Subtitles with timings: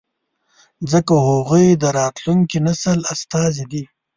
[0.91, 3.83] ځکه هغوی د راتلونکي نسل استازي دي.